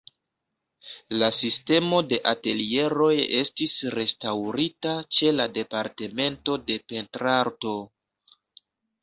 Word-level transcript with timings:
La 1.23 1.27
sistemo 1.39 1.99
de 2.13 2.17
atelieroj 2.31 3.11
estis 3.41 3.75
restaŭrita 3.97 4.95
ĉe 5.19 5.35
la 5.37 5.47
Departemento 5.59 6.59
de 6.73 6.81
Pentrarto. 6.95 7.77